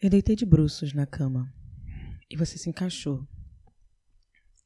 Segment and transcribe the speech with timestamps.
[0.00, 1.52] Eu deitei de bruços na cama
[2.30, 3.26] e você se encaixou.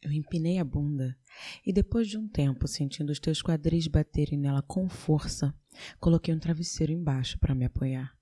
[0.02, 1.16] Eu empinei a bunda
[1.64, 5.54] e, depois de um tempo, sentindo os teus quadris baterem nela com força,
[5.98, 8.14] coloquei um travesseiro embaixo para me apoiar.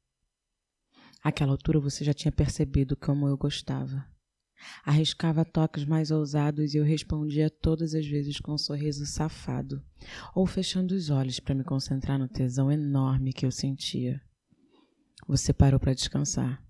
[1.21, 4.07] Àquela altura você já tinha percebido como eu gostava.
[4.85, 9.85] Arriscava toques mais ousados e eu respondia todas as vezes com um sorriso safado,
[10.33, 14.23] ou fechando os olhos para me concentrar no tesão enorme que eu sentia.
[15.27, 16.70] Você parou para descansar.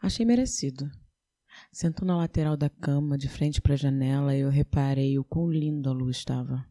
[0.00, 0.90] Achei merecido.
[1.72, 5.50] Sentou na lateral da cama, de frente para a janela, e eu reparei o quão
[5.50, 6.66] lindo a luz estava.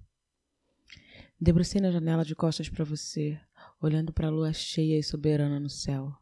[1.40, 3.40] Debrucei na janela de costas para você,
[3.82, 6.14] olhando para a lua cheia e soberana no céu.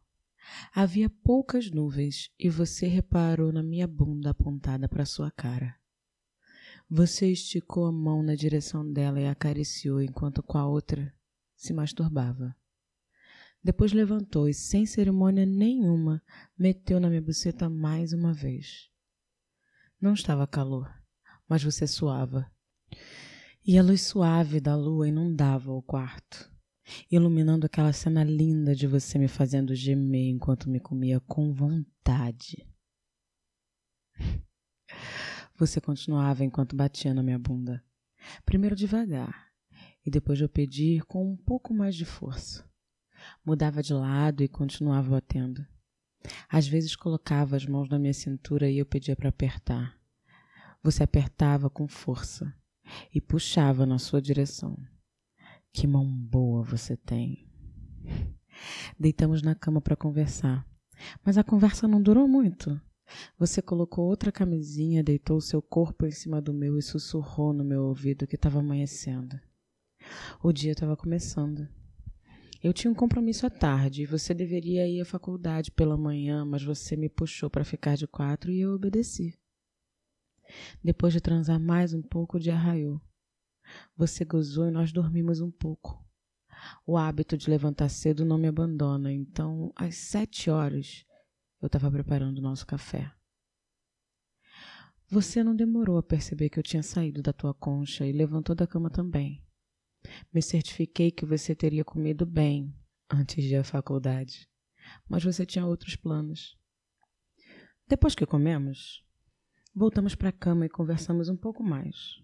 [0.74, 5.76] Havia poucas nuvens e você reparou na minha bunda apontada para sua cara.
[6.90, 11.14] Você esticou a mão na direção dela e acariciou enquanto com a outra
[11.56, 12.54] se masturbava.
[13.64, 16.22] Depois levantou e, sem cerimônia nenhuma,
[16.56, 18.90] meteu na minha buceta mais uma vez.
[19.98, 20.94] Não estava calor,
[21.48, 22.46] mas você suava.
[23.66, 26.52] E a luz suave da lua inundava o quarto,
[27.10, 32.68] iluminando aquela cena linda de você me fazendo gemer enquanto me comia com vontade.
[35.56, 37.80] Você continuava enquanto batia na minha bunda,
[38.44, 39.52] primeiro devagar,
[40.04, 42.68] e depois eu pedir com um pouco mais de força
[43.44, 45.66] mudava de lado e continuava batendo.
[46.48, 49.98] Às vezes colocava as mãos na minha cintura e eu pedia para apertar.
[50.82, 52.54] Você apertava com força
[53.14, 54.76] e puxava na sua direção.
[55.72, 57.48] Que mão boa você tem.
[58.98, 60.66] Deitamos na cama para conversar,
[61.24, 62.80] mas a conversa não durou muito.
[63.38, 67.84] Você colocou outra camisinha, deitou seu corpo em cima do meu e sussurrou no meu
[67.84, 69.38] ouvido que estava amanhecendo.
[70.42, 71.68] O dia estava começando.
[72.64, 76.62] Eu tinha um compromisso à tarde e você deveria ir à faculdade pela manhã, mas
[76.62, 79.38] você me puxou para ficar de quatro e eu obedeci.
[80.82, 82.98] Depois de transar mais um pouco, o dia raiou.
[83.94, 86.02] Você gozou e nós dormimos um pouco.
[86.86, 91.04] O hábito de levantar cedo não me abandona, então, às sete horas,
[91.60, 93.12] eu estava preparando o nosso café.
[95.10, 98.66] Você não demorou a perceber que eu tinha saído da tua concha e levantou da
[98.66, 99.44] cama também.
[100.32, 102.74] Me certifiquei que você teria comido bem
[103.10, 104.48] antes de à faculdade,
[105.08, 106.56] mas você tinha outros planos.
[107.86, 109.04] Depois que comemos,
[109.74, 112.22] voltamos para a cama e conversamos um pouco mais.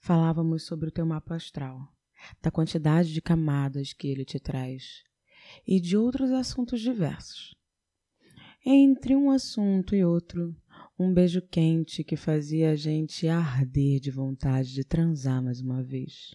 [0.00, 1.80] Falávamos sobre o teu mapa astral,
[2.40, 5.04] da quantidade de camadas que ele te traz
[5.66, 7.54] e de outros assuntos diversos.
[8.64, 10.56] Entre um assunto e outro,
[10.98, 16.34] um beijo quente que fazia a gente arder de vontade de transar mais uma vez.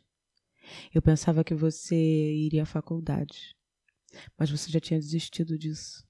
[0.94, 3.56] Eu pensava que você iria à faculdade,
[4.38, 6.06] mas você já tinha desistido disso.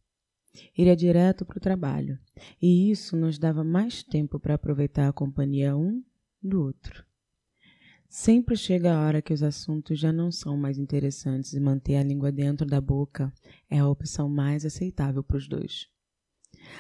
[0.78, 2.20] Iria direto para o trabalho,
[2.62, 6.04] e isso nos dava mais tempo para aproveitar a companhia um
[6.42, 7.06] do outro.
[8.10, 12.04] Sempre chega a hora que os assuntos já não são mais interessantes e manter a
[12.04, 13.34] língua dentro da boca
[13.70, 15.88] é a opção mais aceitável para os dois.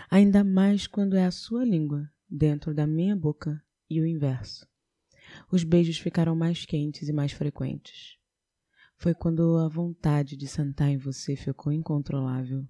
[0.09, 4.71] Ainda mais quando é a sua língua dentro da minha boca e o inverso
[5.52, 8.18] os beijos ficaram mais quentes e mais frequentes.
[8.97, 12.68] Foi quando a vontade de sentar em você ficou incontrolável.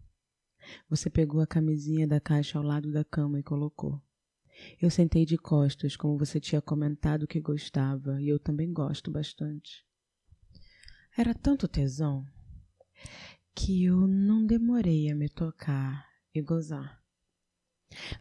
[0.89, 4.01] Você pegou a camisinha da caixa ao lado da cama e colocou.
[4.81, 9.85] Eu sentei de costas, como você tinha comentado que gostava, e eu também gosto bastante.
[11.17, 12.25] Era tanto tesão
[13.53, 17.00] que eu não demorei a me tocar e gozar.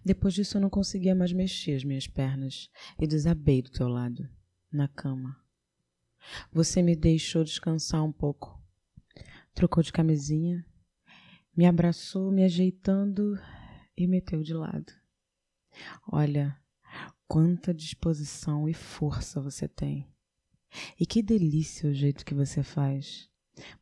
[0.04, 4.28] Depois disso, eu não conseguia mais mexer as minhas pernas e desabei do teu lado
[4.72, 5.36] na cama.
[6.52, 8.60] Você me deixou descansar um pouco.
[9.54, 10.64] Trocou de camisinha,
[11.56, 13.38] me abraçou, me ajeitando
[13.96, 14.92] e meteu de lado.
[16.10, 16.56] Olha,
[17.26, 20.08] quanta disposição e força você tem.
[20.98, 23.28] E que delícia o jeito que você faz.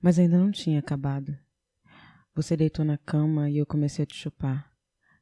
[0.00, 1.36] Mas ainda não tinha acabado.
[2.34, 4.72] Você deitou na cama e eu comecei a te chupar.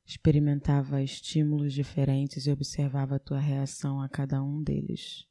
[0.06, 5.26] Experimentava estímulos diferentes e observava a tua reação a cada um deles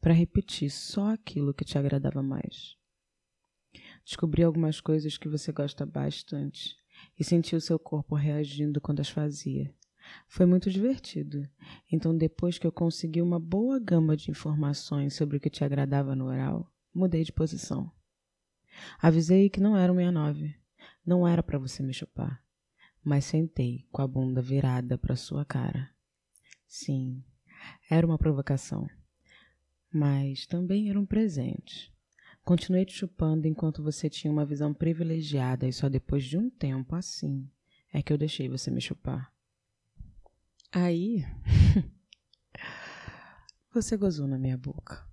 [0.00, 2.76] para repetir só aquilo que te agradava mais.
[4.04, 6.76] Descobri algumas coisas que você gosta bastante
[7.18, 9.74] e senti o seu corpo reagindo quando as fazia.
[10.26, 11.48] Foi muito divertido.
[11.90, 16.14] Então, depois que eu consegui uma boa gama de informações sobre o que te agradava
[16.16, 17.90] no oral, mudei de posição.
[19.00, 20.54] Avisei que não era o 69.
[21.06, 22.42] Não era para você me chupar.
[23.04, 25.90] Mas sentei com a bunda virada para sua cara.
[26.66, 27.22] Sim,
[27.90, 28.88] era uma provocação
[29.92, 31.92] mas também era um presente.
[32.44, 36.96] Continuei te chupando enquanto você tinha uma visão privilegiada e só depois de um tempo
[36.96, 37.48] assim
[37.92, 39.30] é que eu deixei você me chupar.
[40.72, 41.22] Aí,
[43.72, 45.06] você gozou na minha boca.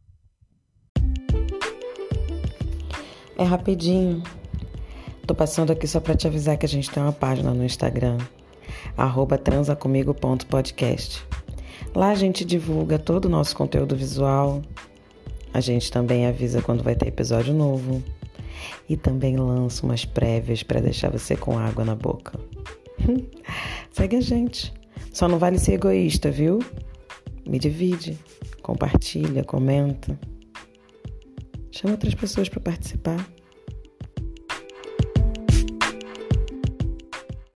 [3.37, 4.23] É rapidinho.
[5.29, 8.17] Tô passando aqui só para te avisar que a gente tem uma página no Instagram,
[9.43, 11.23] transacomigo.podcast.
[11.93, 14.63] Lá a gente divulga todo o nosso conteúdo visual.
[15.53, 18.03] A gente também avisa quando vai ter episódio novo.
[18.89, 22.39] E também lança umas prévias para deixar você com água na boca.
[23.93, 24.73] Segue a gente.
[25.13, 26.57] Só não vale ser egoísta, viu?
[27.47, 28.17] Me divide,
[28.63, 30.19] compartilha, comenta.
[31.69, 33.38] Chama outras pessoas para participar.